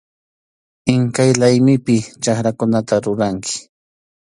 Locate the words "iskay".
0.93-1.31